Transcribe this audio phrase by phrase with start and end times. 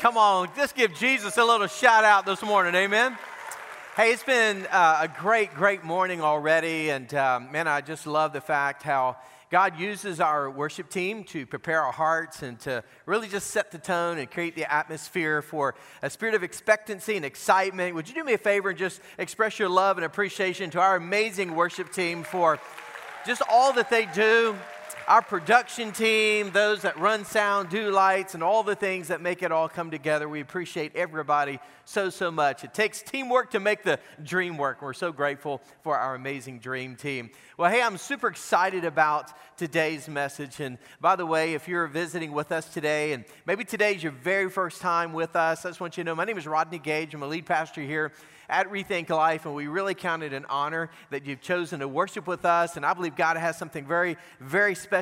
[0.00, 2.74] Come on, just give Jesus a little shout out this morning.
[2.74, 3.18] Amen.
[3.94, 6.88] Hey, it's been uh, a great, great morning already.
[6.88, 9.18] And um, man, I just love the fact how
[9.50, 13.76] God uses our worship team to prepare our hearts and to really just set the
[13.76, 17.94] tone and create the atmosphere for a spirit of expectancy and excitement.
[17.94, 20.96] Would you do me a favor and just express your love and appreciation to our
[20.96, 22.58] amazing worship team for
[23.26, 24.56] just all that they do?
[25.10, 29.42] Our production team, those that run sound, do lights, and all the things that make
[29.42, 30.28] it all come together.
[30.28, 32.62] We appreciate everybody so, so much.
[32.62, 34.80] It takes teamwork to make the dream work.
[34.80, 37.30] We're so grateful for our amazing dream team.
[37.56, 40.60] Well, hey, I'm super excited about today's message.
[40.60, 44.48] And by the way, if you're visiting with us today, and maybe today's your very
[44.48, 47.14] first time with us, I just want you to know my name is Rodney Gage.
[47.14, 48.12] I'm a lead pastor here
[48.48, 52.26] at Rethink Life, and we really count it an honor that you've chosen to worship
[52.26, 52.76] with us.
[52.76, 54.99] And I believe God has something very, very special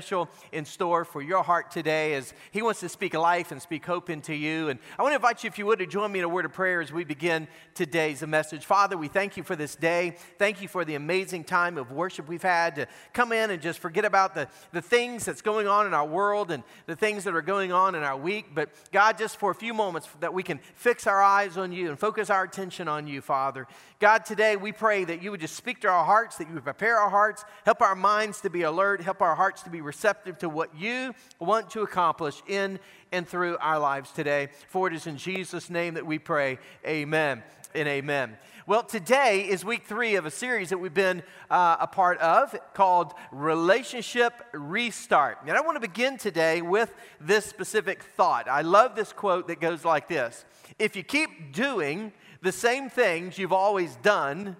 [0.53, 4.11] in store for your heart today as He wants to speak life and speak hope
[4.11, 4.69] into you.
[4.69, 6.45] And I want to invite you, if you would, to join me in a word
[6.45, 8.65] of prayer as we begin today's message.
[8.65, 10.17] Father, we thank you for this day.
[10.39, 13.79] Thank you for the amazing time of worship we've had to come in and just
[13.79, 17.35] forget about the, the things that's going on in our world and the things that
[17.35, 18.55] are going on in our week.
[18.55, 21.89] But God, just for a few moments that we can fix our eyes on you
[21.89, 23.67] and focus our attention on you, Father.
[24.01, 26.63] God, today we pray that you would just speak to our hearts, that you would
[26.63, 30.39] prepare our hearts, help our minds to be alert, help our hearts to be receptive
[30.39, 32.79] to what you want to accomplish in
[33.11, 34.51] and through our lives today.
[34.69, 36.61] For it is in Jesus' name that we pray.
[36.87, 37.43] Amen
[37.75, 38.37] and amen.
[38.69, 42.55] Well, today is week three of a series that we've been uh, a part of
[42.75, 45.39] called Relationship Restart.
[45.45, 48.47] And I want to begin today with this specific thought.
[48.47, 50.45] I love this quote that goes like this
[50.78, 52.12] If you keep doing
[52.43, 54.56] the same things you've always done,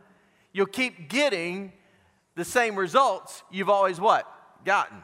[0.53, 1.73] you'll keep getting
[2.35, 4.27] the same results you've always what?
[4.65, 4.99] Gotten.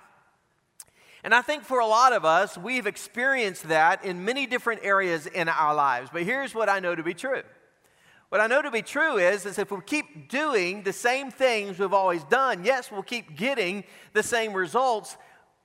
[1.22, 5.26] And I think for a lot of us, we've experienced that in many different areas
[5.26, 6.10] in our lives.
[6.12, 7.42] But here's what I know to be true.
[8.28, 11.78] What I know to be true is, is if we keep doing the same things
[11.78, 15.16] we've always done, yes, we'll keep getting the same results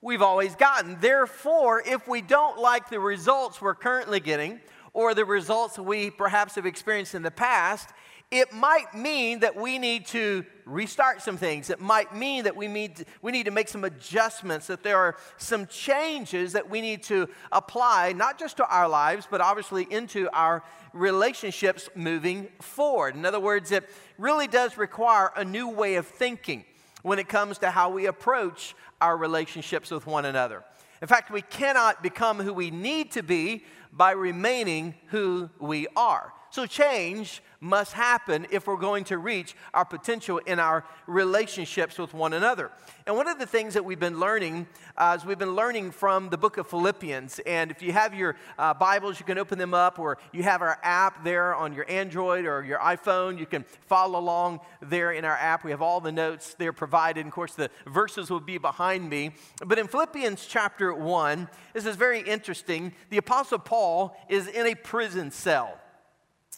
[0.01, 0.97] we've always gotten.
[1.01, 4.61] Therefore, if we don't like the results we're currently getting,
[4.93, 7.89] or the results we perhaps have experienced in the past,
[8.31, 11.71] it might mean that we need to restart some things.
[11.71, 14.97] It might mean that we need, to, we need to make some adjustments, that there
[14.97, 19.87] are some changes that we need to apply, not just to our lives, but obviously
[19.89, 20.63] into our
[20.93, 23.15] relationships moving forward.
[23.15, 23.89] In other words, it
[24.19, 26.65] really does require a new way of thinking
[27.01, 30.63] when it comes to how we approach our relationships with one another.
[31.01, 36.33] In fact, we cannot become who we need to be by remaining who we are.
[36.51, 42.13] So, change must happen if we're going to reach our potential in our relationships with
[42.13, 42.71] one another.
[43.05, 46.29] And one of the things that we've been learning uh, is we've been learning from
[46.29, 47.39] the book of Philippians.
[47.39, 50.61] And if you have your uh, Bibles, you can open them up, or you have
[50.61, 53.39] our app there on your Android or your iPhone.
[53.39, 55.63] You can follow along there in our app.
[55.63, 57.25] We have all the notes there provided.
[57.25, 59.31] Of course, the verses will be behind me.
[59.65, 62.93] But in Philippians chapter 1, this is very interesting.
[63.09, 65.79] The Apostle Paul is in a prison cell.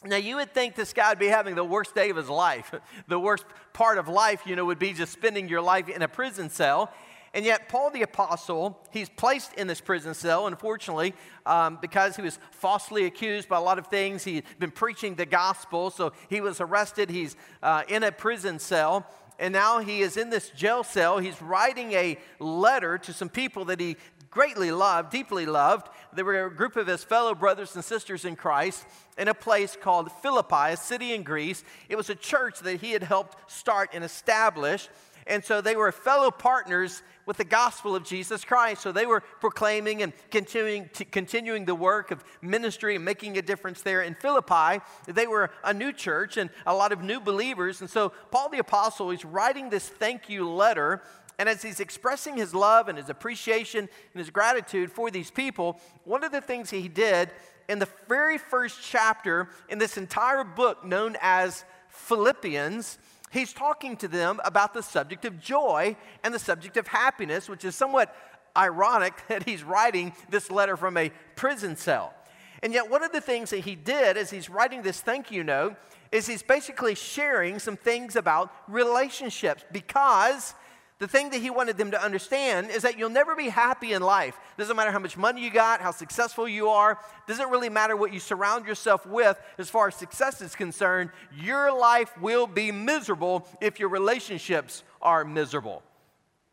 [0.03, 2.73] Now, you would think this guy would be having the worst day of his life.
[3.07, 6.07] The worst part of life, you know, would be just spending your life in a
[6.07, 6.91] prison cell.
[7.33, 10.47] And yet, Paul the Apostle, he's placed in this prison cell.
[10.47, 11.13] Unfortunately,
[11.45, 15.25] um, because he was falsely accused by a lot of things, he'd been preaching the
[15.25, 15.89] gospel.
[15.89, 17.09] So he was arrested.
[17.09, 19.05] He's uh, in a prison cell.
[19.39, 21.19] And now he is in this jail cell.
[21.19, 23.97] He's writing a letter to some people that he
[24.31, 25.89] greatly loved, deeply loved.
[26.13, 28.85] There were a group of his fellow brothers and sisters in Christ
[29.17, 31.63] in a place called Philippi, a city in Greece.
[31.89, 34.89] It was a church that he had helped start and establish.
[35.27, 38.81] And so they were fellow partners with the gospel of Jesus Christ.
[38.81, 43.81] So they were proclaiming and continuing, continuing the work of ministry and making a difference
[43.81, 44.83] there in Philippi.
[45.07, 47.81] They were a new church and a lot of new believers.
[47.81, 51.01] And so Paul the Apostle is writing this thank you letter
[51.41, 55.81] and as he's expressing his love and his appreciation and his gratitude for these people,
[56.03, 57.31] one of the things he did
[57.67, 62.99] in the very first chapter in this entire book known as Philippians,
[63.31, 67.65] he's talking to them about the subject of joy and the subject of happiness, which
[67.65, 68.15] is somewhat
[68.55, 72.13] ironic that he's writing this letter from a prison cell.
[72.61, 75.43] And yet, one of the things that he did as he's writing this thank you
[75.43, 75.75] note
[76.11, 80.53] is he's basically sharing some things about relationships because
[81.01, 84.03] the thing that he wanted them to understand is that you'll never be happy in
[84.03, 84.37] life.
[84.55, 88.13] Doesn't matter how much money you got, how successful you are, doesn't really matter what
[88.13, 91.09] you surround yourself with as far as success is concerned.
[91.35, 95.81] Your life will be miserable if your relationships are miserable.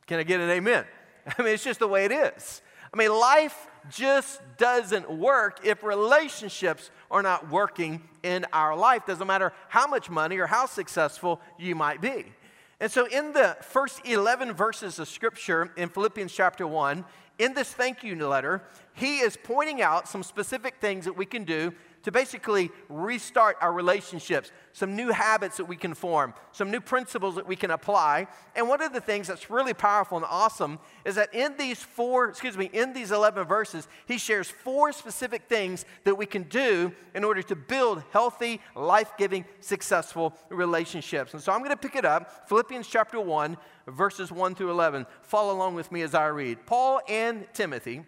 [0.06, 0.86] Can I get an amen?
[1.38, 2.62] I mean, it's just the way it is.
[2.90, 9.04] I mean, life just doesn't work if relationships are not working in our life.
[9.04, 12.32] Doesn't matter how much money or how successful you might be.
[12.80, 17.04] And so, in the first 11 verses of scripture in Philippians chapter 1,
[17.38, 18.62] in this thank you letter,
[18.94, 21.72] he is pointing out some specific things that we can do
[22.02, 27.34] to basically restart our relationships, some new habits that we can form, some new principles
[27.34, 28.26] that we can apply.
[28.54, 32.28] And one of the things that's really powerful and awesome is that in these four,
[32.28, 36.92] excuse me, in these 11 verses, he shares four specific things that we can do
[37.14, 41.34] in order to build healthy, life giving, successful relationships.
[41.34, 43.56] And so I'm going to pick it up, Philippians chapter 1,
[43.88, 45.06] verses 1 through 11.
[45.22, 46.64] Follow along with me as I read.
[46.66, 48.04] Paul and Timothy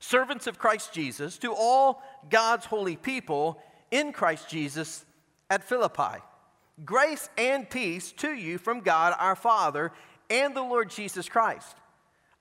[0.00, 5.04] servants of Christ Jesus, to all God's holy people in Christ Jesus
[5.48, 6.22] at Philippi.
[6.84, 9.92] Grace and peace to you from God our Father
[10.30, 11.76] and the Lord Jesus Christ.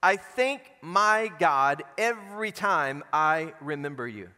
[0.01, 4.29] I thank my God every time I remember you.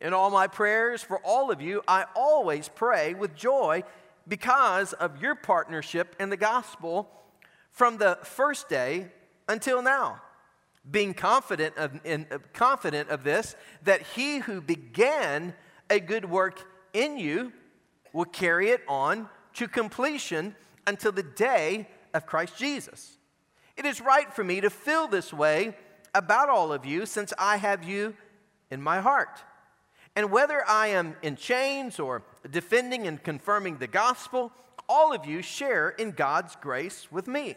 [0.00, 3.82] In all my prayers for all of you, I always pray with joy
[4.28, 7.08] because of your partnership in the gospel
[7.70, 9.10] from the first day
[9.48, 10.20] until now
[10.90, 15.54] being confident of, in, uh, confident of this, that he who began
[15.90, 16.60] a good work
[16.92, 17.52] in you
[18.12, 20.54] will carry it on to completion
[20.86, 23.18] until the day of Christ Jesus.
[23.76, 25.76] It is right for me to feel this way
[26.14, 28.14] about all of you since I have you
[28.70, 29.42] in my heart.
[30.14, 34.50] And whether I am in chains or defending and confirming the gospel,
[34.88, 37.56] all of you share in God's grace with me.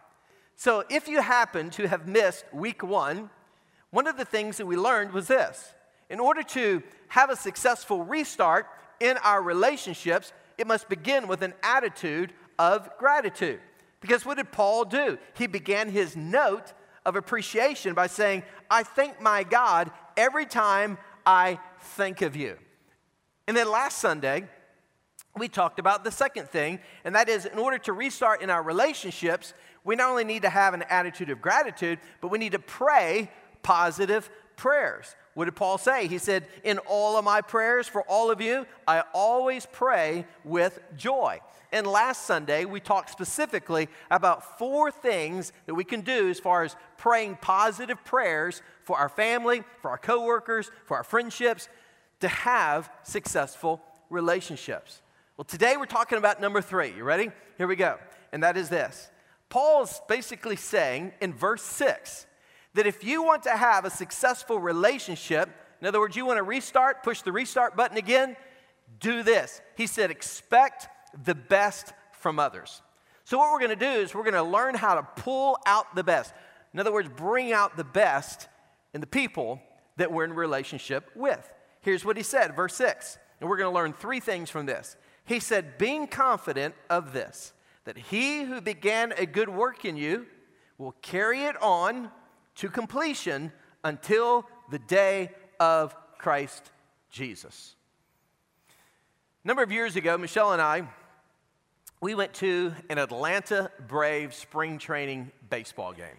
[0.61, 3.31] So, if you happen to have missed week one,
[3.89, 5.73] one of the things that we learned was this
[6.07, 8.67] in order to have a successful restart
[8.99, 13.59] in our relationships, it must begin with an attitude of gratitude.
[14.01, 15.17] Because what did Paul do?
[15.33, 16.73] He began his note
[17.07, 21.57] of appreciation by saying, I thank my God every time I
[21.95, 22.55] think of you.
[23.47, 24.47] And then last Sunday,
[25.37, 28.61] we talked about the second thing, and that is in order to restart in our
[28.61, 32.59] relationships, we not only need to have an attitude of gratitude, but we need to
[32.59, 33.31] pray
[33.63, 35.15] positive prayers.
[35.33, 36.07] What did Paul say?
[36.07, 40.79] He said, In all of my prayers for all of you, I always pray with
[40.97, 41.39] joy.
[41.71, 46.63] And last Sunday, we talked specifically about four things that we can do as far
[46.63, 51.69] as praying positive prayers for our family, for our coworkers, for our friendships,
[52.19, 55.01] to have successful relationships.
[55.41, 56.93] Well, today we're talking about number three.
[56.95, 57.31] You ready?
[57.57, 57.97] Here we go.
[58.31, 59.09] And that is this
[59.49, 62.27] Paul's basically saying in verse 6
[62.75, 65.49] that if you want to have a successful relationship,
[65.81, 68.37] in other words, you want to restart, push the restart button again,
[68.99, 69.61] do this.
[69.75, 70.87] He said, expect
[71.25, 72.83] the best from others.
[73.23, 75.95] So, what we're going to do is we're going to learn how to pull out
[75.95, 76.35] the best.
[76.71, 78.47] In other words, bring out the best
[78.93, 79.59] in the people
[79.97, 81.51] that we're in relationship with.
[81.81, 83.17] Here's what he said, verse 6.
[83.39, 84.95] And we're going to learn three things from this.
[85.25, 87.53] He said, Being confident of this,
[87.85, 90.25] that he who began a good work in you
[90.77, 92.11] will carry it on
[92.55, 93.51] to completion
[93.83, 96.71] until the day of Christ
[97.09, 97.75] Jesus.
[99.43, 100.87] A number of years ago, Michelle and I,
[101.99, 106.17] we went to an Atlanta Braves spring training baseball game.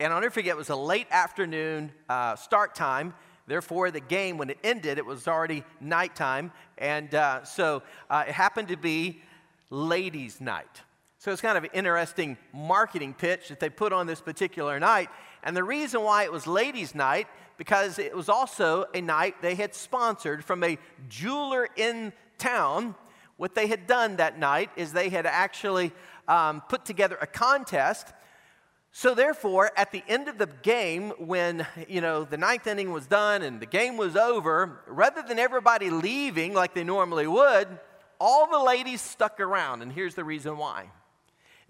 [0.00, 3.14] And I'll never forget, it was a late afternoon uh, start time.
[3.46, 6.52] Therefore, the game, when it ended, it was already nighttime.
[6.78, 9.22] And uh, so uh, it happened to be
[9.70, 10.82] ladies' night.
[11.18, 15.08] So it's kind of an interesting marketing pitch that they put on this particular night.
[15.44, 17.26] And the reason why it was ladies' night,
[17.58, 22.94] because it was also a night they had sponsored from a jeweler in town.
[23.36, 25.92] What they had done that night is they had actually
[26.28, 28.12] um, put together a contest
[28.94, 33.06] So therefore, at the end of the game, when you know the ninth inning was
[33.06, 37.68] done and the game was over, rather than everybody leaving like they normally would,
[38.20, 40.90] all the ladies stuck around, and here's the reason why.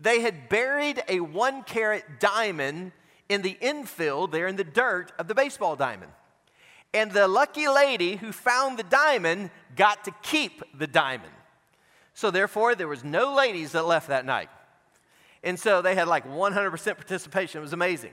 [0.01, 2.91] They had buried a one carat diamond
[3.29, 6.11] in the infield there in the dirt of the baseball diamond.
[6.93, 11.33] And the lucky lady who found the diamond got to keep the diamond.
[12.15, 14.51] So therefore, there was no ladies that left that night.
[15.45, 17.59] And so they had like 100% participation.
[17.59, 18.13] It was amazing.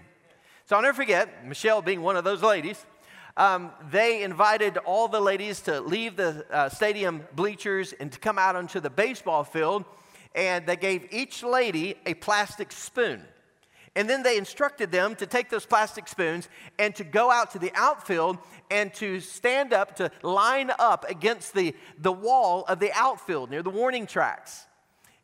[0.65, 2.85] So I'll never forget, Michelle being one of those ladies,
[3.37, 8.37] um, they invited all the ladies to leave the uh, stadium bleachers and to come
[8.37, 9.85] out onto the baseball field.
[10.35, 13.23] And they gave each lady a plastic spoon.
[13.95, 17.59] And then they instructed them to take those plastic spoons and to go out to
[17.59, 18.37] the outfield
[18.69, 23.63] and to stand up, to line up against the, the wall of the outfield near
[23.63, 24.67] the warning tracks.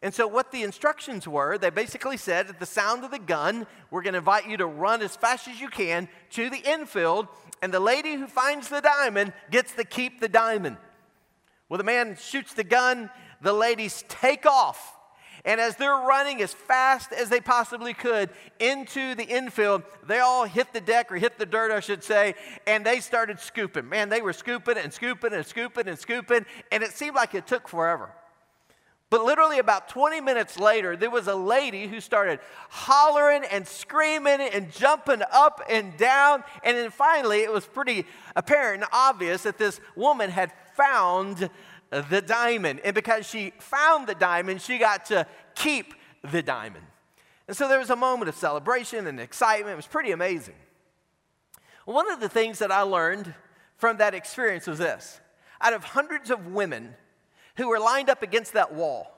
[0.01, 3.65] And so, what the instructions were, they basically said at the sound of the gun,
[3.89, 7.27] we're going to invite you to run as fast as you can to the infield,
[7.61, 10.77] and the lady who finds the diamond gets to keep the diamond.
[11.69, 13.09] Well, the man shoots the gun,
[13.41, 14.91] the ladies take off.
[15.45, 20.45] And as they're running as fast as they possibly could into the infield, they all
[20.45, 22.33] hit the deck or hit the dirt, I should say,
[22.65, 23.87] and they started scooping.
[23.87, 27.45] Man, they were scooping and scooping and scooping and scooping, and it seemed like it
[27.45, 28.09] took forever.
[29.09, 34.41] But literally, about 20 minutes later, there was a lady who started hollering and screaming
[34.41, 36.43] and jumping up and down.
[36.63, 41.49] And then finally, it was pretty apparent and obvious that this woman had found
[41.91, 42.81] the diamond.
[42.83, 45.93] And because she found the diamond, she got to keep
[46.23, 46.85] the diamond.
[47.47, 49.73] And so there was a moment of celebration and excitement.
[49.73, 50.55] It was pretty amazing.
[51.85, 53.33] One of the things that I learned
[53.77, 55.19] from that experience was this
[55.61, 56.95] out of hundreds of women,
[57.57, 59.11] who were lined up against that wall.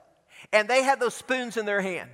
[0.54, 2.10] And they had those spoons in their hand.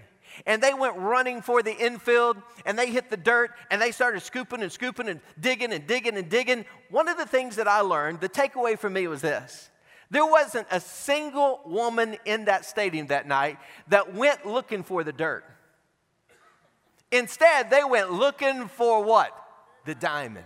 [0.45, 4.21] And they went running for the infield and they hit the dirt and they started
[4.21, 6.65] scooping and scooping and digging and digging and digging.
[6.89, 9.69] One of the things that I learned, the takeaway for me was this
[10.09, 15.11] there wasn't a single woman in that stadium that night that went looking for the
[15.11, 15.43] dirt.
[17.11, 19.31] Instead, they went looking for what?
[19.85, 20.45] The diamond.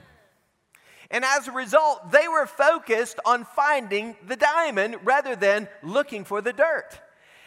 [1.09, 6.41] And as a result, they were focused on finding the diamond rather than looking for
[6.41, 6.99] the dirt.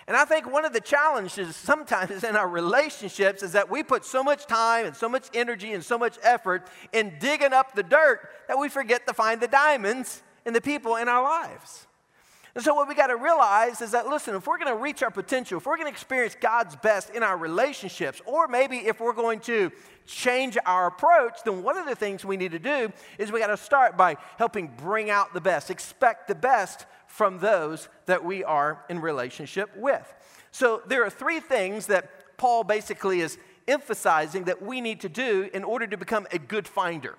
[0.07, 4.05] And I think one of the challenges sometimes in our relationships is that we put
[4.05, 7.83] so much time and so much energy and so much effort in digging up the
[7.83, 11.87] dirt that we forget to find the diamonds in the people in our lives.
[12.55, 15.03] And so, what we got to realize is that, listen, if we're going to reach
[15.03, 19.01] our potential, if we're going to experience God's best in our relationships, or maybe if
[19.01, 19.71] we're going to
[20.05, 23.49] change our approach, then one of the things we need to do is we got
[23.49, 28.43] to start by helping bring out the best, expect the best from those that we
[28.43, 30.13] are in relationship with.
[30.51, 33.39] So, there are three things that Paul basically is
[33.69, 37.17] emphasizing that we need to do in order to become a good finder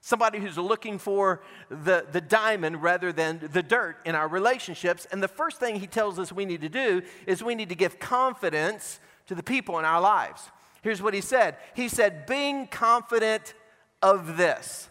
[0.00, 5.06] somebody who's looking for the, the diamond rather than the dirt in our relationships.
[5.12, 7.74] And the first thing he tells us we need to do is we need to
[7.74, 10.50] give confidence to the people in our lives.
[10.82, 13.54] Here's what he said He said, being confident
[14.02, 14.88] of this.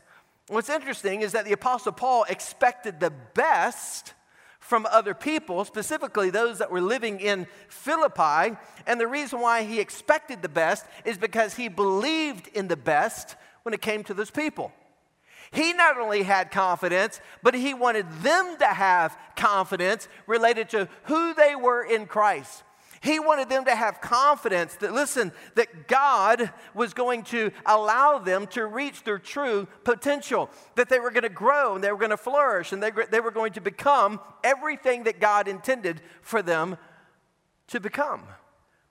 [0.48, 4.13] What's interesting is that the Apostle Paul expected the best
[4.60, 8.56] from other people, specifically those that were living in Philippi.
[8.86, 13.36] And the reason why he expected the best is because he believed in the best
[13.63, 14.72] when it came to those people.
[15.51, 21.34] He not only had confidence, but he wanted them to have confidence related to who
[21.34, 22.63] they were in Christ.
[23.01, 28.46] He wanted them to have confidence that, listen, that God was going to allow them
[28.48, 32.10] to reach their true potential, that they were going to grow and they were going
[32.10, 36.77] to flourish and they, they were going to become everything that God intended for them
[37.68, 38.24] to become.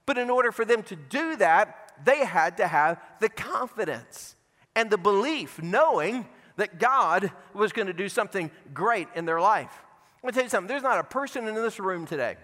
[0.07, 4.37] But in order for them to do that, they had to have the confidence
[4.75, 6.27] and the belief, knowing
[6.59, 9.73] that God was going to do something great in their life.
[10.17, 12.37] I'm going to tell you something there's not a person in this room today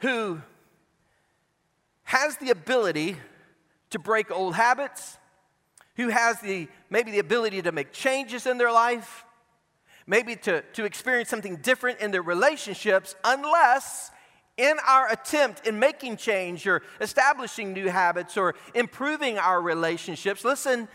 [0.00, 0.40] who
[2.04, 3.16] has the ability
[3.90, 5.16] to break old habits,
[5.96, 9.24] who has the maybe the ability to make changes in their life,
[10.06, 14.10] maybe to, to experience something different in their relationships, unless
[14.58, 20.88] in our attempt in making change or establishing new habits or improving our relationships, listen,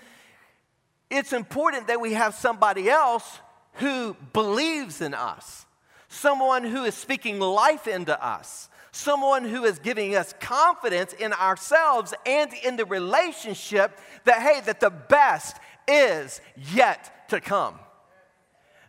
[1.12, 3.40] it's important that we have somebody else
[3.74, 5.66] who believes in us,
[6.08, 12.14] someone who is speaking life into us, someone who is giving us confidence in ourselves
[12.26, 16.42] and in the relationship that, hey, that the best is
[16.74, 17.80] yet to come.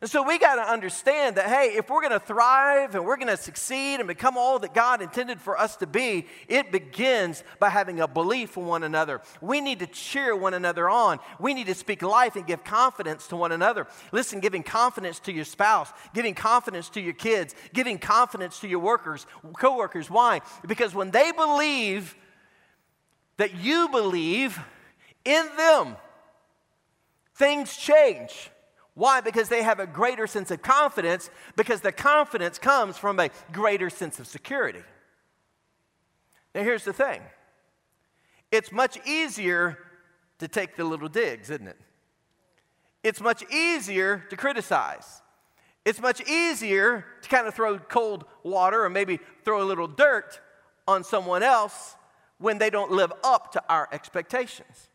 [0.02, 3.16] And so we got to understand that, hey, if we're going to thrive and we're
[3.16, 7.44] going to succeed and become all that God intended for us to be, it begins
[7.60, 9.20] by having a belief in one another.
[9.40, 11.20] We need to cheer one another on.
[11.38, 13.86] We need to speak life and give confidence to one another.
[14.10, 18.80] Listen, giving confidence to your spouse, giving confidence to your kids, giving confidence to your
[18.80, 19.24] workers,
[19.56, 20.10] coworkers.
[20.10, 20.40] Why?
[20.66, 22.16] Because when they believe
[23.36, 24.58] that you believe
[25.24, 25.94] in them,
[27.36, 28.50] things change.
[28.94, 29.20] Why?
[29.20, 33.88] Because they have a greater sense of confidence, because the confidence comes from a greater
[33.88, 34.82] sense of security.
[36.54, 37.22] Now, here's the thing
[38.50, 39.78] it's much easier
[40.38, 41.78] to take the little digs, isn't it?
[43.02, 45.22] It's much easier to criticize.
[45.84, 50.40] It's much easier to kind of throw cold water or maybe throw a little dirt
[50.86, 51.96] on someone else
[52.38, 54.88] when they don't live up to our expectations.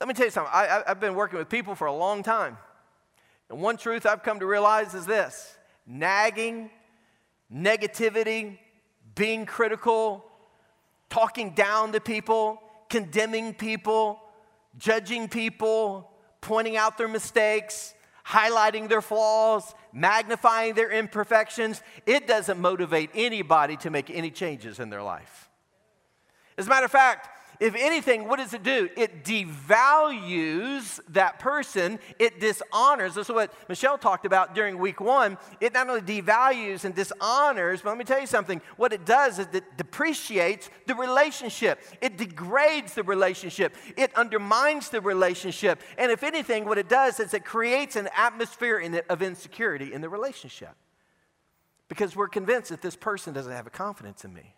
[0.00, 0.52] Let me tell you something.
[0.54, 2.56] I, have been working with people for a long time.
[3.48, 6.70] And one truth I've come to realize is this nagging,
[7.52, 8.58] negativity,
[9.14, 10.24] being critical,
[11.08, 14.20] talking down to people, condemning people,
[14.78, 16.10] judging people,
[16.40, 17.94] pointing out their mistakes,
[18.26, 24.90] highlighting their flaws, magnifying their imperfections, it doesn't motivate anybody to make any changes in
[24.90, 25.48] their life.
[26.58, 27.28] As a matter of fact,
[27.60, 28.88] if anything, what does it do?
[28.96, 33.14] It devalues that person, it dishonors.
[33.14, 35.38] This is what Michelle talked about during week one.
[35.60, 38.60] It not only devalues and dishonors, but let me tell you something.
[38.76, 45.00] What it does is it depreciates the relationship, it degrades the relationship, it undermines the
[45.00, 45.80] relationship.
[45.98, 50.00] And if anything, what it does is it creates an atmosphere in of insecurity in
[50.00, 50.74] the relationship.
[51.88, 54.54] Because we're convinced that this person doesn't have a confidence in me.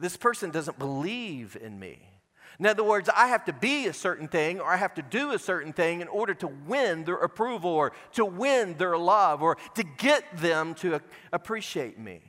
[0.00, 1.98] This person doesn't believe in me.
[2.58, 5.32] In other words, I have to be a certain thing or I have to do
[5.32, 9.56] a certain thing in order to win their approval or to win their love or
[9.74, 11.00] to get them to
[11.32, 12.22] appreciate me.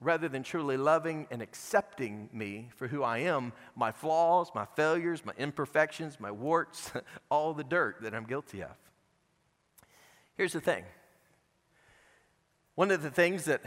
[0.00, 5.24] Rather than truly loving and accepting me for who I am, my flaws, my failures,
[5.24, 6.92] my imperfections, my warts,
[7.30, 8.76] all the dirt that I'm guilty of.
[10.36, 10.84] Here's the thing
[12.74, 13.62] one of the things that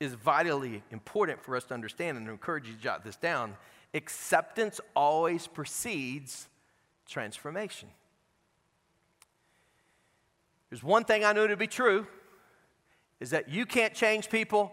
[0.00, 3.56] is vitally important for us to understand, and I encourage you to jot this down,
[3.94, 6.48] acceptance always precedes
[7.06, 7.88] transformation.
[10.70, 12.06] There's one thing I know to be true
[13.20, 14.72] is that you can't change people,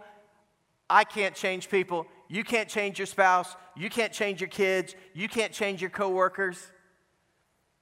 [0.89, 5.27] I can't change people, you can't change your spouse, you can't change your kids, you
[5.27, 6.71] can't change your coworkers.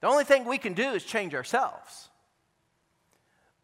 [0.00, 2.08] The only thing we can do is change ourselves.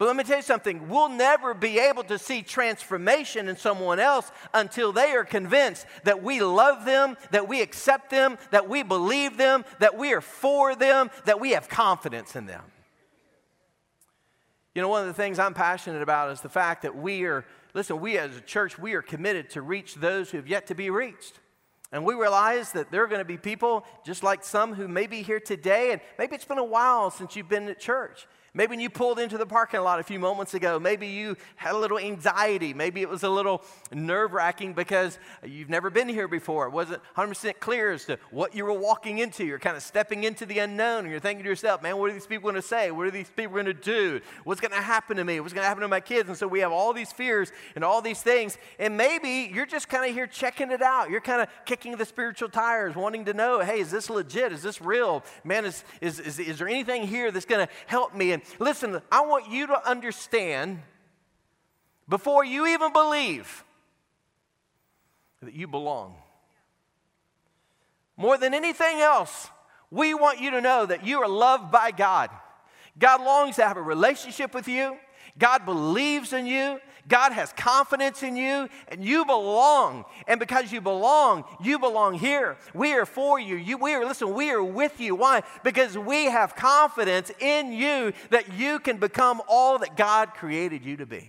[0.01, 4.01] But let me tell you something we'll never be able to see transformation in someone
[4.01, 8.83] else until they are convinced that we love them, that we accept them, that we
[8.83, 12.63] believe them, that we are for them, that we have confidence in them.
[14.75, 17.45] You know, one of the things I'm passionate about is the fact that we are,
[17.75, 20.75] listen, we as a church, we are committed to reach those who have yet to
[20.75, 21.41] be reached.
[21.93, 25.07] And we realize that there are going to be people, just like some who may
[25.07, 28.27] be here today, and maybe it's been a while since you've been at church.
[28.53, 31.73] Maybe when you pulled into the parking lot a few moments ago, maybe you had
[31.73, 32.75] a little anxiety.
[32.75, 36.67] Maybe it was a little nerve wracking because you've never been here before.
[36.67, 39.45] It wasn't 100% clear as to what you were walking into.
[39.45, 42.13] You're kind of stepping into the unknown and you're thinking to yourself, man, what are
[42.13, 42.91] these people going to say?
[42.91, 44.21] What are these people going to do?
[44.43, 45.39] What's going to happen to me?
[45.39, 46.29] What's going to happen to my kids?
[46.29, 48.59] And so we have all these fears and all these things.
[48.81, 51.09] And maybe you're just kind of here checking it out.
[51.09, 54.51] You're kind of kicking the spiritual tires, wanting to know, hey, is this legit?
[54.51, 55.25] Is this real?
[55.45, 58.33] Man, is, is, is, is there anything here that's going to help me?
[58.33, 60.81] And listen, I want you to understand
[62.09, 63.65] before you even believe
[65.43, 66.15] that you belong.
[68.17, 69.49] More than anything else,
[69.91, 72.31] we want you to know that you are loved by God.
[72.99, 74.97] God longs to have a relationship with you.
[75.39, 76.81] God believes in you.
[77.11, 80.07] God has confidence in you, and you belong.
[80.27, 82.57] And because you belong, you belong here.
[82.73, 83.57] We are for you.
[83.57, 85.15] you we are, listen, we are with you.
[85.15, 85.43] Why?
[85.63, 90.97] Because we have confidence in you that you can become all that God created you
[90.97, 91.29] to be.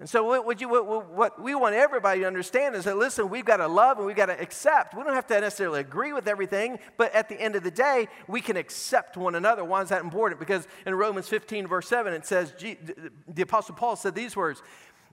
[0.00, 3.44] And so, what, you, what, what, we want everybody to understand is that, listen, we've
[3.44, 4.96] got to love and we've got to accept.
[4.96, 8.08] We don't have to necessarily agree with everything, but at the end of the day,
[8.26, 9.62] we can accept one another.
[9.62, 10.40] Why is that important?
[10.40, 14.62] Because in Romans 15, verse 7, it says, the Apostle Paul said these words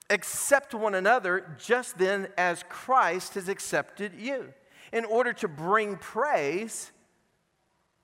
[0.10, 4.54] Accept one another just then as Christ has accepted you,
[4.94, 6.94] in order to bring praise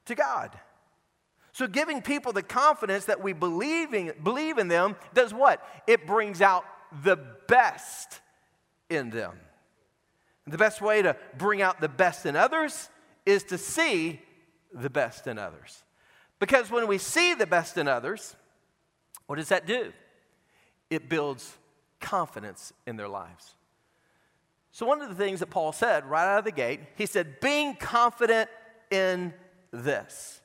[0.07, 0.51] to God.
[1.53, 5.63] So, giving people the confidence that we believe in, believe in them does what?
[5.85, 6.65] It brings out
[7.01, 8.21] the best
[8.89, 9.33] in them.
[10.45, 12.89] The best way to bring out the best in others
[13.25, 14.21] is to see
[14.73, 15.83] the best in others.
[16.39, 18.35] Because when we see the best in others,
[19.27, 19.93] what does that do?
[20.89, 21.57] It builds
[21.99, 23.55] confidence in their lives.
[24.71, 27.39] So, one of the things that Paul said right out of the gate, he said,
[27.39, 28.49] being confident
[28.91, 29.33] in
[29.71, 30.41] this.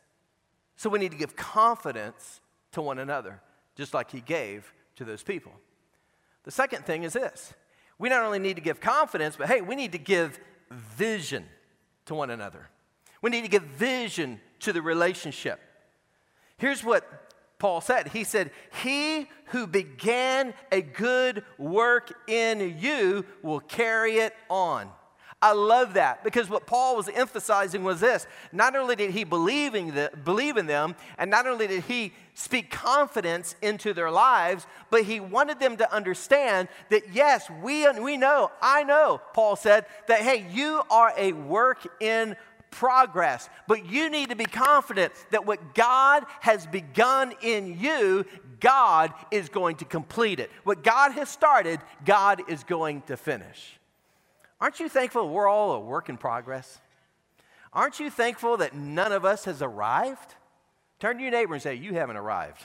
[0.76, 2.40] So, we need to give confidence
[2.72, 3.40] to one another,
[3.74, 5.52] just like he gave to those people.
[6.44, 7.54] The second thing is this
[7.98, 10.38] we not only need to give confidence, but hey, we need to give
[10.70, 11.44] vision
[12.06, 12.68] to one another.
[13.20, 15.60] We need to give vision to the relationship.
[16.56, 17.04] Here's what
[17.58, 18.50] Paul said He said,
[18.82, 24.90] He who began a good work in you will carry it on.
[25.40, 28.26] I love that because what Paul was emphasizing was this.
[28.50, 32.12] Not only did he believe in, the, believe in them, and not only did he
[32.34, 38.16] speak confidence into their lives, but he wanted them to understand that yes, we, we
[38.16, 42.34] know, I know, Paul said, that hey, you are a work in
[42.70, 43.48] progress.
[43.68, 48.24] But you need to be confident that what God has begun in you,
[48.58, 50.50] God is going to complete it.
[50.64, 53.77] What God has started, God is going to finish.
[54.60, 56.80] Aren't you thankful we're all a work in progress?
[57.72, 60.34] Aren't you thankful that none of us has arrived?
[60.98, 62.64] Turn to your neighbor and say, You haven't arrived.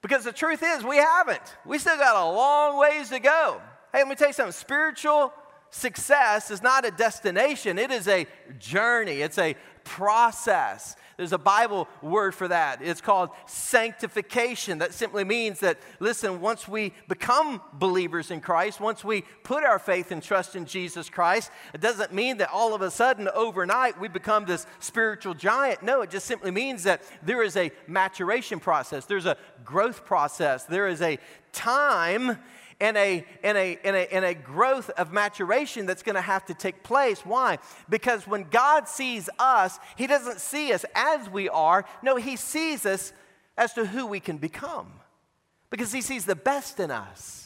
[0.00, 1.56] Because the truth is, we haven't.
[1.64, 3.60] We still got a long ways to go.
[3.92, 5.32] Hey, let me tell you something spiritual
[5.72, 8.26] success is not a destination, it is a
[8.58, 10.94] journey, it's a process.
[11.16, 12.80] There's a Bible word for that.
[12.82, 14.78] It's called sanctification.
[14.78, 19.78] That simply means that, listen, once we become believers in Christ, once we put our
[19.78, 24.00] faith and trust in Jesus Christ, it doesn't mean that all of a sudden, overnight,
[24.00, 25.82] we become this spiritual giant.
[25.82, 30.64] No, it just simply means that there is a maturation process, there's a growth process,
[30.64, 31.18] there is a
[31.52, 32.38] time
[32.82, 36.44] and a, and a, and a, and a growth of maturation that's going to have
[36.46, 37.24] to take place.
[37.24, 37.58] Why?
[37.88, 41.84] Because when God sees us, He doesn't see us as we are.
[42.02, 43.12] No, He sees us
[43.56, 44.94] as to who we can become
[45.70, 47.41] because He sees the best in us.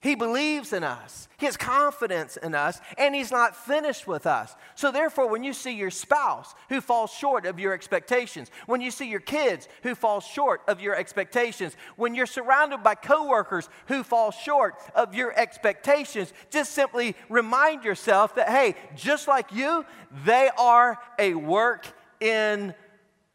[0.00, 1.28] He believes in us.
[1.38, 4.54] He has confidence in us, and He's not finished with us.
[4.76, 8.92] So, therefore, when you see your spouse who falls short of your expectations, when you
[8.92, 14.04] see your kids who fall short of your expectations, when you're surrounded by coworkers who
[14.04, 19.84] fall short of your expectations, just simply remind yourself that, hey, just like you,
[20.24, 21.86] they are a work
[22.20, 22.72] in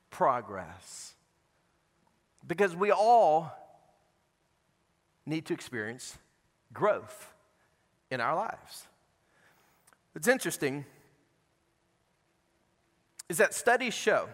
[0.10, 1.13] progress.
[2.47, 3.52] Because we all
[5.26, 6.17] need to experience
[6.73, 7.33] growth
[8.09, 8.88] in our lives.
[10.13, 10.86] What's interesting
[13.29, 14.27] is that studies show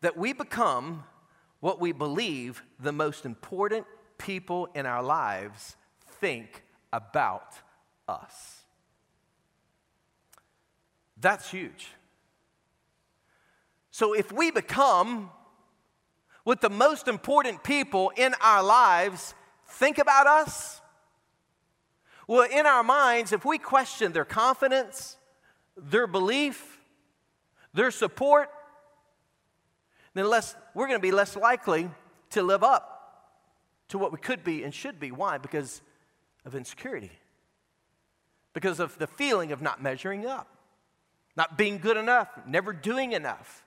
[0.00, 1.04] that we become
[1.60, 3.86] what we believe the most important
[4.18, 5.76] people in our lives
[6.20, 6.62] think
[6.92, 7.54] about
[8.06, 8.64] us.
[11.16, 11.88] That's huge.
[13.90, 15.30] So if we become
[16.42, 19.34] what the most important people in our lives
[19.66, 20.80] think about us,
[22.26, 25.16] well, in our minds, if we question their confidence,
[25.76, 26.80] their belief,
[27.72, 28.48] their support,
[30.14, 31.90] then less, we're going to be less likely
[32.30, 32.94] to live up
[33.88, 35.10] to what we could be and should be.
[35.10, 35.38] Why?
[35.38, 35.82] Because
[36.44, 37.10] of insecurity,
[38.52, 40.48] because of the feeling of not measuring up,
[41.36, 43.64] not being good enough, never doing enough.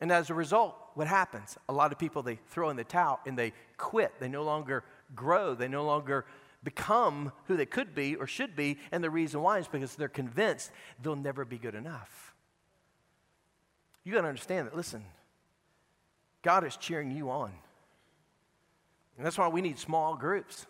[0.00, 1.56] And as a result, what happens?
[1.68, 4.12] A lot of people, they throw in the towel and they quit.
[4.20, 5.54] They no longer grow.
[5.54, 6.24] They no longer
[6.62, 8.78] become who they could be or should be.
[8.90, 10.70] And the reason why is because they're convinced
[11.02, 12.34] they'll never be good enough.
[14.04, 15.04] You got to understand that, listen,
[16.42, 17.52] God is cheering you on.
[19.16, 20.66] And that's why we need small groups.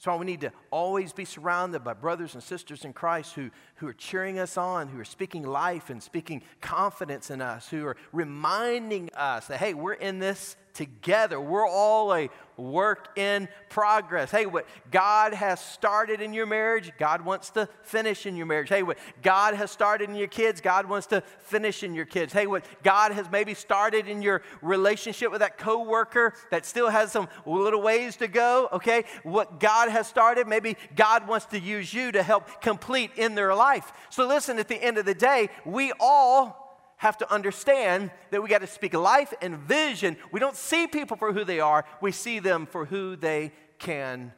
[0.00, 3.50] That's why we need to always be surrounded by brothers and sisters in Christ who,
[3.76, 7.84] who are cheering us on, who are speaking life and speaking confidence in us, who
[7.86, 11.40] are reminding us that, hey, we're in this together.
[11.40, 14.30] We're all a work in progress.
[14.30, 18.68] Hey, what God has started in your marriage, God wants to finish in your marriage.
[18.68, 22.32] Hey, what God has started in your kids, God wants to finish in your kids.
[22.32, 27.12] Hey, what God has maybe started in your relationship with that coworker that still has
[27.12, 29.04] some little ways to go, okay?
[29.22, 33.54] What God has started, maybe God wants to use you to help complete in their
[33.54, 33.92] life.
[34.10, 36.69] So listen, at the end of the day, we all
[37.00, 40.18] have to understand that we got to speak life and vision.
[40.32, 44.34] We don't see people for who they are, we see them for who they can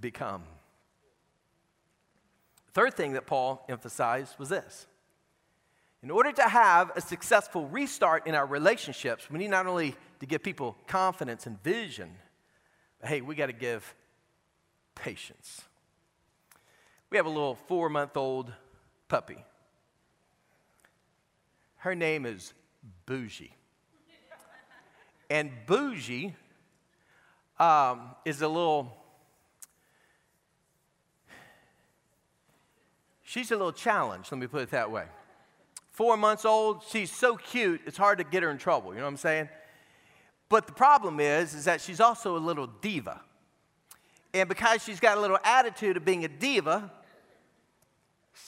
[0.00, 0.44] become.
[2.72, 4.86] Third thing that Paul emphasized was this.
[6.00, 10.26] In order to have a successful restart in our relationships, we need not only to
[10.26, 12.10] give people confidence and vision,
[13.00, 13.96] but hey, we got to give
[14.94, 15.62] patience.
[17.10, 18.52] We have a little four month old
[19.08, 19.44] puppy.
[21.78, 22.52] Her name is
[23.06, 23.52] Bougie.
[25.30, 26.34] And Bougie
[27.58, 28.96] um, is a little,
[33.22, 35.04] she's a little challenged, let me put it that way.
[35.90, 39.04] Four months old, she's so cute, it's hard to get her in trouble, you know
[39.04, 39.48] what I'm saying?
[40.48, 43.20] But the problem is, is that she's also a little diva.
[44.32, 46.90] And because she's got a little attitude of being a diva,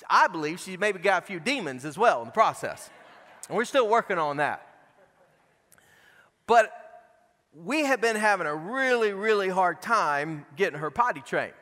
[0.09, 2.89] I believe she's maybe got a few demons as well in the process.
[3.51, 4.65] And we're still working on that.
[6.47, 6.71] But
[7.53, 11.53] we have been having a really, really hard time getting her potty trained.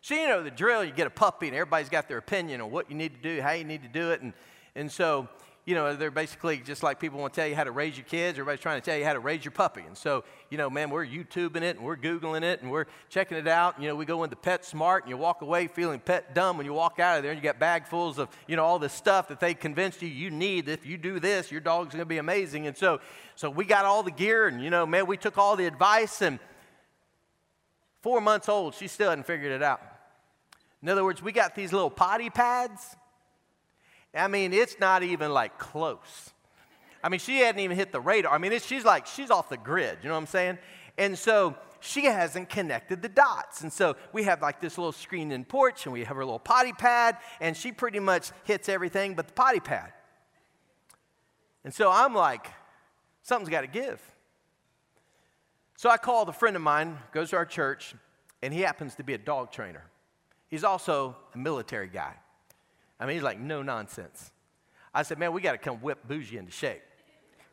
[0.00, 2.70] So, you know the drill, you get a puppy, and everybody's got their opinion on
[2.70, 4.22] what you need to do, how you need to do it.
[4.22, 4.32] And,
[4.74, 5.28] and so,
[5.64, 8.04] you know, they're basically just like people want to tell you how to raise your
[8.04, 8.36] kids.
[8.36, 9.82] Everybody's trying to tell you how to raise your puppy.
[9.86, 13.38] And so, you know, man, we're YouTubing it and we're Googling it and we're checking
[13.38, 13.80] it out.
[13.80, 16.72] You know, we go into PetSmart and you walk away feeling pet dumb when you
[16.72, 19.38] walk out of there and you got bagfuls of, you know, all this stuff that
[19.38, 20.68] they convinced you you need.
[20.68, 22.66] If you do this, your dog's going to be amazing.
[22.66, 23.00] And so,
[23.36, 26.22] so we got all the gear and, you know, man, we took all the advice
[26.22, 26.40] and
[28.00, 29.80] four months old, she still hadn't figured it out.
[30.82, 32.96] In other words, we got these little potty pads
[34.14, 36.30] I mean, it's not even like close.
[37.02, 38.32] I mean, she hadn't even hit the radar.
[38.32, 40.58] I mean, she's like, she's off the grid, you know what I'm saying?
[40.98, 43.62] And so she hasn't connected the dots.
[43.62, 46.38] And so we have like this little screened in porch and we have her little
[46.38, 49.92] potty pad, and she pretty much hits everything but the potty pad.
[51.64, 52.46] And so I'm like,
[53.22, 54.00] something's got to give.
[55.76, 57.94] So I called a friend of mine, goes to our church,
[58.42, 59.84] and he happens to be a dog trainer.
[60.48, 62.14] He's also a military guy.
[63.02, 64.30] I mean, he's like, no nonsense.
[64.94, 66.82] I said, man, we got to come whip Bougie into shape.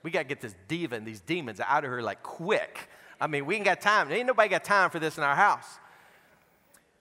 [0.04, 2.88] We got to get this diva and these demons out of her like quick.
[3.20, 4.12] I mean, we ain't got time.
[4.12, 5.80] Ain't nobody got time for this in our house.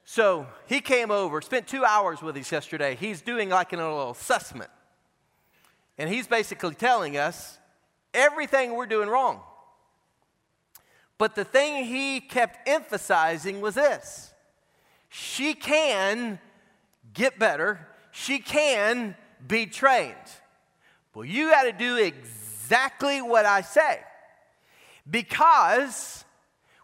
[0.06, 2.96] So he came over, spent two hours with us yesterday.
[2.98, 4.70] He's doing like a little assessment.
[5.98, 7.58] And he's basically telling us
[8.14, 9.42] everything we're doing wrong.
[11.18, 14.32] But the thing he kept emphasizing was this
[15.10, 16.38] she can
[17.12, 19.16] get better she can
[19.46, 20.14] be trained.
[21.14, 24.00] Well, you got to do exactly what I say.
[25.10, 26.24] Because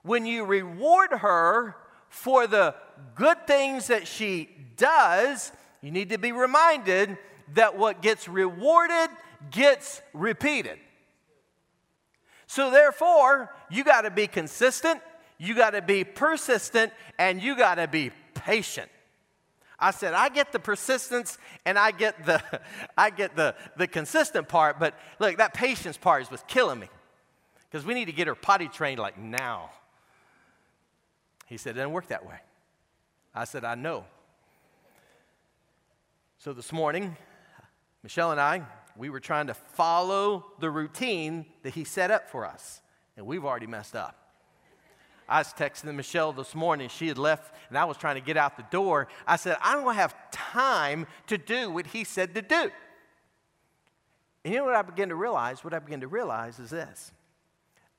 [0.03, 1.77] when you reward her
[2.09, 2.75] for the
[3.15, 7.19] good things that she does, you need to be reminded
[7.55, 9.11] that what gets rewarded
[9.51, 10.79] gets repeated.
[12.47, 15.01] So, therefore, you got to be consistent,
[15.39, 18.91] you got to be persistent, and you got to be patient.
[19.85, 22.43] I said, I get the persistence and I get the,
[22.97, 26.89] I get the, the consistent part, but look, that patience part is what's killing me.
[27.71, 29.69] Because we need to get her potty trained like now.
[31.47, 32.39] He said, it doesn't work that way.
[33.35, 34.07] I said, I know.
[36.39, 37.15] So this morning,
[38.03, 38.63] Michelle and I,
[38.97, 42.81] we were trying to follow the routine that he set up for us,
[43.19, 44.24] and we've already messed up.
[45.29, 46.89] I was texting Michelle this morning.
[46.89, 49.09] She had left, and I was trying to get out the door.
[49.27, 52.71] I said, I don't have time to do what he said to do.
[54.45, 55.65] And you know what I began to realize?
[55.65, 57.13] What I began to realize is this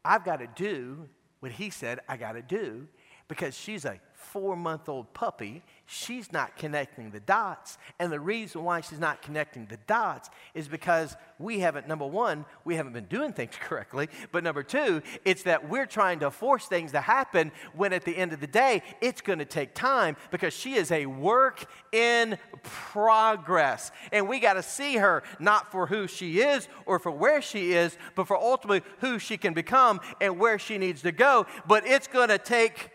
[0.04, 1.10] I've got to do
[1.40, 2.88] what he said I got to do
[3.28, 4.00] because she's a
[4.32, 7.78] four month old puppy, she's not connecting the dots.
[8.00, 12.46] And the reason why she's not connecting the dots is because we haven't, number one,
[12.64, 14.10] we haven't been doing things correctly.
[14.32, 18.16] But number two, it's that we're trying to force things to happen when at the
[18.16, 22.38] end of the day, it's going to take time because she is a work in
[22.64, 23.92] progress.
[24.12, 27.74] And we got to see her not for who she is or for where she
[27.74, 31.46] is, but for ultimately who she can become and where she needs to go.
[31.68, 32.92] But it's going to take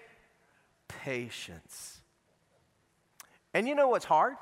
[1.04, 2.00] patience.
[3.54, 4.36] And you know what's hard?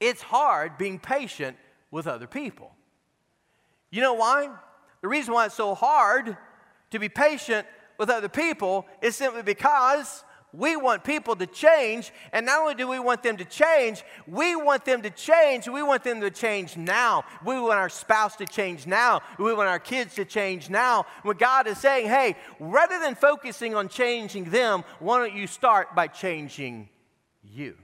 [0.00, 1.56] It's hard being patient
[1.90, 2.72] with other people.
[3.90, 4.50] You know why?
[5.00, 6.36] The reason why it's so hard
[6.90, 7.66] to be patient
[7.98, 10.24] with other people is simply because
[10.56, 14.54] we want people to change, and not only do we want them to change, we
[14.54, 15.68] want them to change.
[15.68, 17.24] We want them to change now.
[17.44, 19.22] We want our spouse to change now.
[19.38, 21.06] We want our kids to change now.
[21.22, 25.94] When God is saying, hey, rather than focusing on changing them, why don't you start
[25.94, 26.88] by changing
[27.42, 27.76] you?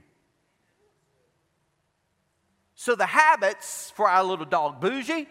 [2.75, 5.27] So the habits for our little dog Bougie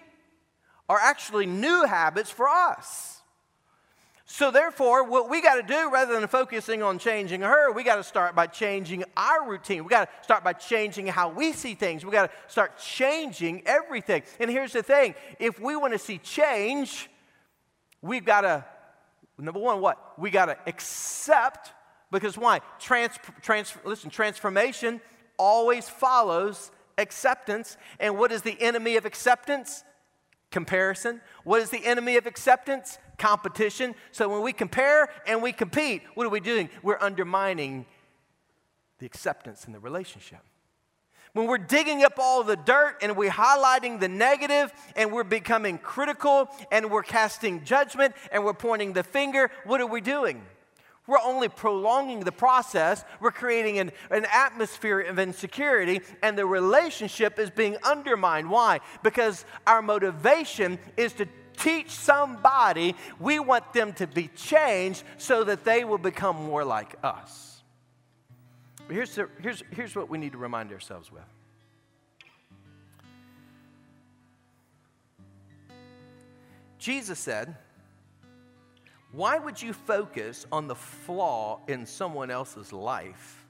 [0.89, 3.20] are actually new habits for us.
[4.33, 7.97] So, therefore, what we got to do rather than focusing on changing her, we got
[7.97, 9.83] to start by changing our routine.
[9.83, 12.05] We got to start by changing how we see things.
[12.05, 14.23] We got to start changing everything.
[14.39, 17.11] And here's the thing if we want to see change,
[18.03, 18.65] we've got to,
[19.37, 20.17] number one, what?
[20.17, 21.73] We got to accept,
[22.13, 22.61] because why?
[22.79, 25.01] Trans, trans, listen, transformation
[25.39, 27.77] always follows acceptance.
[27.99, 29.83] And what is the enemy of acceptance?
[30.51, 31.21] Comparison.
[31.45, 32.99] What is the enemy of acceptance?
[33.19, 33.95] Competition.
[34.13, 36.69] So when we compare and we compete, what are we doing?
[36.83, 37.87] We're undermining
[38.99, 40.41] the acceptance in the relationship.
[41.33, 45.79] When we're digging up all the dirt and we're highlighting the negative and we're becoming
[45.79, 50.43] critical and we're casting judgment and we're pointing the finger, what are we doing?
[51.11, 53.05] We're only prolonging the process.
[53.19, 58.49] We're creating an, an atmosphere of insecurity, and the relationship is being undermined.
[58.49, 58.79] Why?
[59.03, 65.65] Because our motivation is to teach somebody we want them to be changed so that
[65.65, 67.61] they will become more like us.
[68.87, 71.25] But here's, the, here's, here's what we need to remind ourselves with.
[76.79, 77.57] Jesus said,
[79.13, 83.45] Why would you focus on the flaw in someone else's life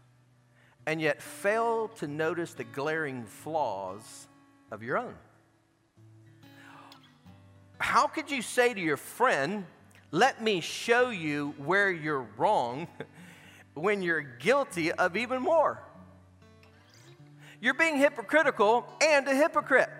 [0.86, 4.26] and yet fail to notice the glaring flaws
[4.70, 5.14] of your own?
[7.78, 9.66] How could you say to your friend,
[10.10, 12.88] Let me show you where you're wrong?
[13.74, 15.82] when you're guilty of even more.
[17.60, 19.90] You're being hypocritical and a hypocrite.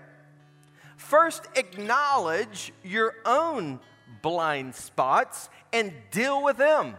[0.97, 3.81] First, acknowledge your own
[4.23, 6.97] blind spots and deal with them.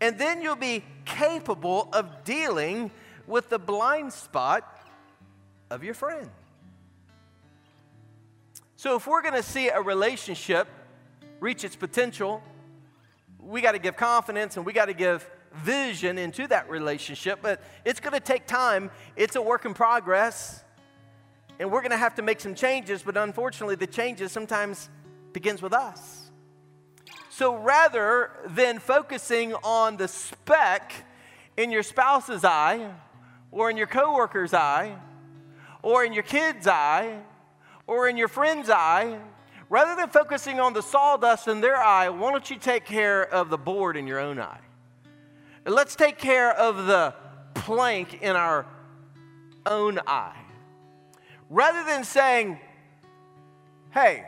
[0.00, 2.90] And then you'll be capable of dealing
[3.26, 4.64] with the blind spot
[5.70, 6.28] of your friend.
[8.76, 10.68] So, if we're going to see a relationship
[11.40, 12.42] reach its potential,
[13.40, 17.62] we got to give confidence and we got to give vision into that relationship, but
[17.84, 18.90] it's going to take time.
[19.16, 20.62] It's a work in progress,
[21.58, 24.90] and we're going to have to make some changes, but unfortunately, the changes sometimes
[25.32, 26.25] begins with us.
[27.36, 31.04] So rather than focusing on the speck
[31.58, 32.94] in your spouse's eye,
[33.50, 34.96] or in your coworker's eye,
[35.82, 37.18] or in your kid's eye,
[37.86, 39.18] or in your friend's eye,
[39.68, 43.50] rather than focusing on the sawdust in their eye, why don't you take care of
[43.50, 44.60] the board in your own eye?
[45.66, 47.12] Let's take care of the
[47.52, 48.64] plank in our
[49.66, 50.40] own eye.
[51.50, 52.58] Rather than saying,
[53.92, 54.24] hey,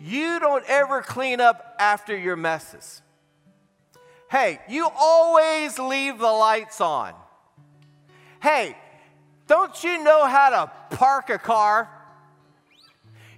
[0.00, 3.02] you don't ever clean up after your messes.
[4.30, 7.14] Hey, you always leave the lights on.
[8.40, 8.76] Hey,
[9.46, 11.88] don't you know how to park a car?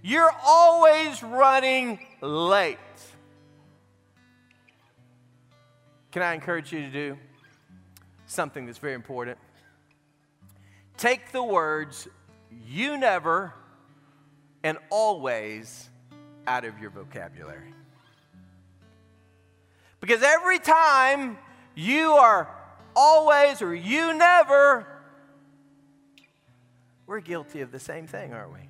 [0.03, 2.79] You're always running late.
[6.11, 7.19] Can I encourage you to do
[8.27, 9.39] something that's very important?
[10.97, 12.09] Take the words
[12.67, 13.55] you never
[14.65, 15.89] and always
[16.47, 17.75] out of your vocabulary.
[20.01, 21.39] Because every time
[21.75, 22.49] you are
[22.97, 24.87] always or you never,
[27.07, 28.61] we're guilty of the same thing, aren't we?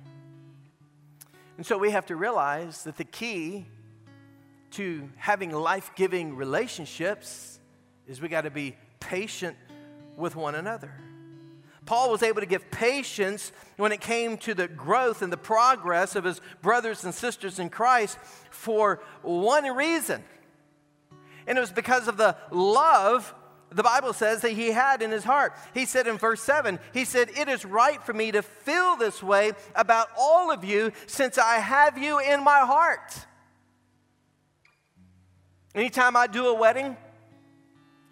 [1.57, 3.65] And so we have to realize that the key
[4.71, 7.59] to having life giving relationships
[8.07, 9.55] is we got to be patient
[10.15, 10.93] with one another.
[11.91, 16.15] Paul was able to give patience when it came to the growth and the progress
[16.15, 18.17] of his brothers and sisters in Christ
[18.49, 20.23] for one reason.
[21.45, 23.35] And it was because of the love
[23.71, 25.51] the Bible says that he had in his heart.
[25.73, 29.21] He said in verse 7, he said, It is right for me to feel this
[29.21, 33.25] way about all of you since I have you in my heart.
[35.75, 36.95] Anytime I do a wedding,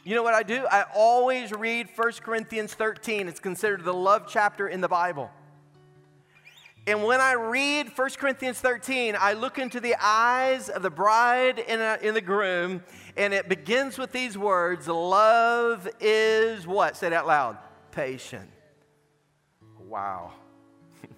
[0.04, 0.66] you know what I do?
[0.70, 3.28] I always read 1 Corinthians 13.
[3.28, 5.30] It's considered the love chapter in the Bible.
[6.88, 11.60] And when I read 1 Corinthians 13, I look into the eyes of the bride
[11.60, 12.84] and in the groom,
[13.18, 16.98] and it begins with these words Love is what?
[16.98, 17.58] Say it out loud
[17.92, 18.50] patient.
[19.88, 20.32] Wow.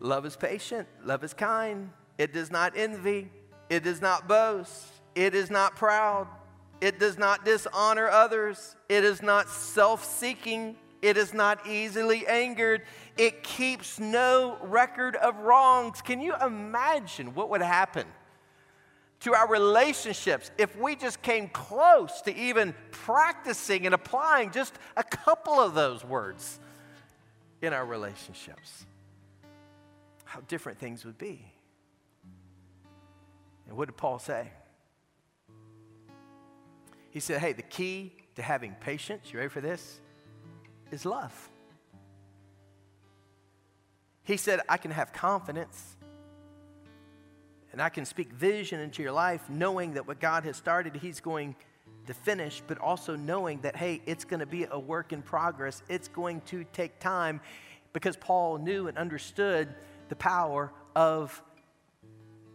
[0.00, 3.30] love is patient, love is kind, it does not envy.
[3.68, 4.86] It does not boast.
[5.14, 6.28] It is not proud.
[6.80, 8.76] It does not dishonor others.
[8.88, 10.76] It is not self seeking.
[11.02, 12.82] It is not easily angered.
[13.16, 16.02] It keeps no record of wrongs.
[16.02, 18.06] Can you imagine what would happen
[19.20, 25.04] to our relationships if we just came close to even practicing and applying just a
[25.04, 26.60] couple of those words
[27.62, 28.84] in our relationships?
[30.24, 31.52] How different things would be.
[33.68, 34.50] And what did Paul say?
[37.16, 40.02] He said, hey, the key to having patience, you ready for this?
[40.90, 41.48] Is love.
[44.22, 45.96] He said, I can have confidence
[47.72, 51.20] and I can speak vision into your life knowing that what God has started, He's
[51.20, 51.56] going
[52.06, 55.82] to finish, but also knowing that, hey, it's going to be a work in progress.
[55.88, 57.40] It's going to take time
[57.94, 59.74] because Paul knew and understood
[60.10, 61.42] the power of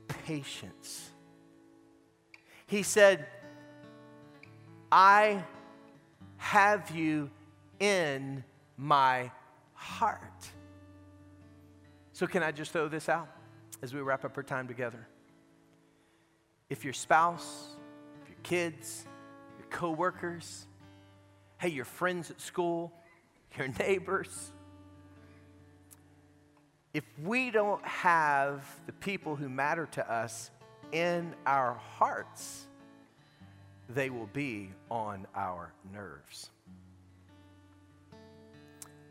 [0.08, 1.10] patience.
[2.68, 3.26] He said,
[4.92, 5.44] I
[6.38, 7.30] have you
[7.80, 8.44] in
[8.78, 9.32] my
[9.74, 10.22] heart.
[12.14, 13.30] So, can I just throw this out
[13.82, 15.08] as we wrap up our time together?
[16.70, 17.76] If your spouse,
[18.22, 19.06] if your kids,
[19.58, 20.68] your coworkers,
[21.58, 22.92] hey, your friends at school,
[23.58, 24.52] your neighbors,
[26.94, 30.52] if we don't have the people who matter to us
[30.92, 32.68] in our hearts,
[33.94, 36.50] they will be on our nerves.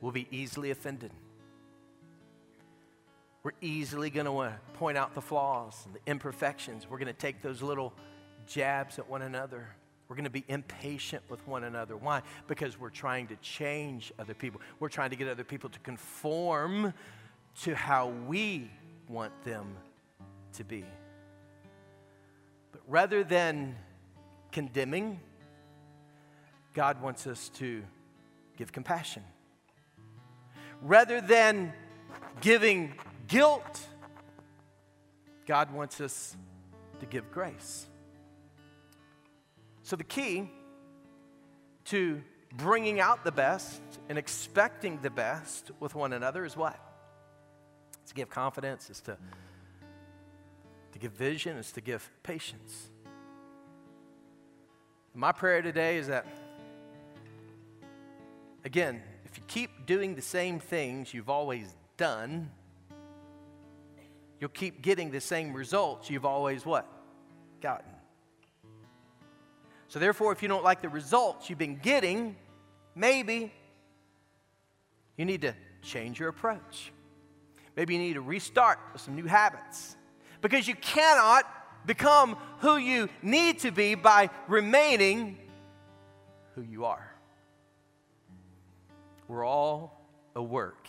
[0.01, 1.11] We'll be easily offended.
[3.43, 6.87] We're easily going to point out the flaws and the imperfections.
[6.89, 7.93] We're going to take those little
[8.47, 9.69] jabs at one another.
[10.09, 11.97] We're going to be impatient with one another.
[11.97, 12.23] Why?
[12.49, 14.61] Because we're trying to change other people.
[14.79, 16.93] We're trying to get other people to conform
[17.63, 18.71] to how we
[19.09, 19.77] want them
[20.55, 20.85] to be.
[22.73, 23.77] But rather than
[24.53, 25.21] condemning,
[26.75, 27.83] God wants us to
[28.57, 29.23] give compassion.
[30.83, 31.73] Rather than
[32.41, 32.95] giving
[33.29, 33.81] guilt,
[35.47, 36.37] God wants us
[37.01, 37.87] to give grace.
[39.83, 40.49] So, the key
[41.87, 42.23] to
[42.57, 46.79] bringing out the best and expecting the best with one another is what?
[48.03, 49.17] It's to give confidence, it's to,
[50.93, 52.91] to give vision, it's to give patience.
[55.15, 56.25] My prayer today is that,
[58.65, 62.49] again, if you keep doing the same things you've always done,
[64.41, 66.87] you'll keep getting the same results you've always what?
[67.61, 67.91] Gotten.
[69.89, 72.37] So therefore, if you don't like the results you've been getting,
[72.95, 73.53] maybe
[75.17, 76.93] you need to change your approach.
[77.77, 79.97] Maybe you need to restart with some new habits.
[80.41, 81.45] Because you cannot
[81.87, 85.39] become who you need to be by remaining
[86.55, 87.11] who you are.
[89.29, 90.01] We're all
[90.35, 90.89] a work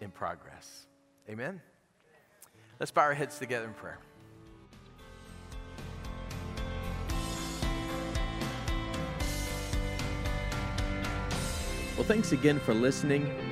[0.00, 0.86] in progress.
[1.28, 1.60] Amen?
[2.80, 3.98] Let's bow our heads together in prayer.
[11.96, 13.51] Well, thanks again for listening.